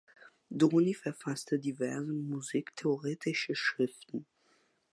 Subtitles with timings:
[0.49, 4.25] Doni verfasste diverse musiktheoretische Schriften.